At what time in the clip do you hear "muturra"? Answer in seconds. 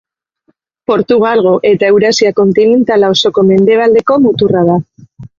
4.25-4.65